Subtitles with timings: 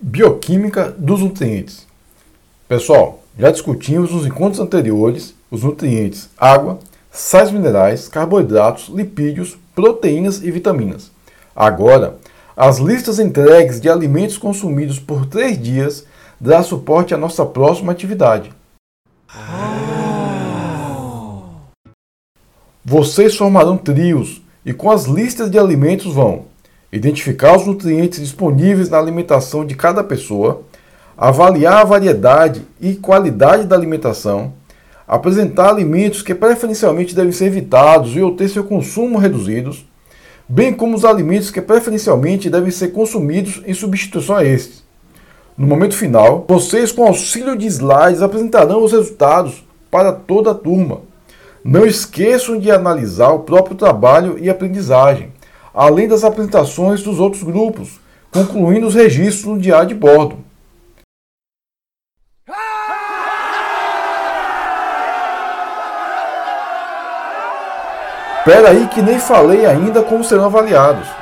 [0.00, 1.86] Bioquímica dos nutrientes.
[2.68, 6.80] Pessoal, já discutimos nos encontros anteriores os nutrientes água,
[7.10, 11.10] sais minerais, carboidratos, lipídios, proteínas e vitaminas.
[11.56, 12.18] Agora,
[12.54, 16.04] as listas entregues de alimentos consumidos por três dias
[16.42, 18.52] dará suporte à nossa próxima atividade.
[22.84, 26.46] Vocês formarão trios e com as listas de alimentos vão
[26.92, 30.62] identificar os nutrientes disponíveis na alimentação de cada pessoa,
[31.16, 34.52] avaliar a variedade e qualidade da alimentação,
[35.06, 39.86] apresentar alimentos que preferencialmente devem ser evitados e ou ter seu consumo reduzidos,
[40.48, 44.81] bem como os alimentos que preferencialmente devem ser consumidos em substituição a estes.
[45.56, 51.00] No momento final, vocês, com auxílio de slides, apresentarão os resultados para toda a turma.
[51.64, 55.32] Não esqueçam de analisar o próprio trabalho e aprendizagem
[55.74, 60.38] além das apresentações dos outros grupos, concluindo os registros no diário de bordo.
[68.38, 71.21] Espera aí que nem falei ainda como serão avaliados.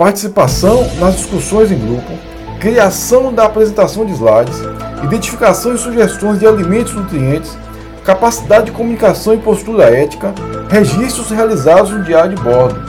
[0.00, 2.10] Participação nas discussões em grupo,
[2.58, 4.56] criação da apresentação de slides,
[5.04, 7.54] identificação e sugestões de alimentos nutrientes,
[8.02, 10.34] capacidade de comunicação e postura ética,
[10.70, 12.82] registros realizados no diário de bordo.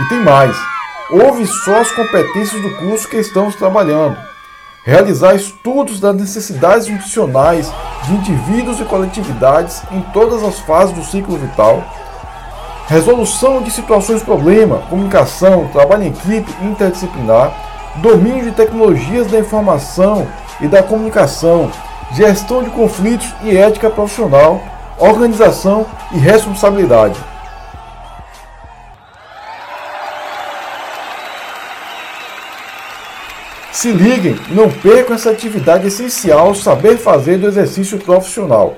[0.00, 0.56] E tem mais.
[1.10, 4.16] Houve só as competências do curso que estamos trabalhando.
[4.86, 7.68] Realizar estudos das necessidades nutricionais
[8.04, 11.82] de indivíduos e coletividades em todas as fases do ciclo vital.
[12.86, 17.52] Resolução de situações problema, comunicação, trabalho em equipe interdisciplinar
[17.96, 20.24] domínio de tecnologias da informação
[20.60, 21.68] e da comunicação,
[22.12, 24.60] gestão de conflitos e ética profissional,
[25.00, 27.18] organização e responsabilidade.
[33.76, 38.74] Se liguem, não percam essa atividade essencial saber fazer do exercício profissional.